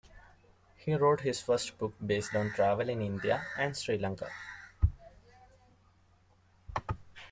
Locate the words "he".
0.77-0.95